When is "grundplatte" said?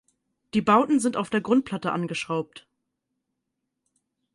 1.41-1.91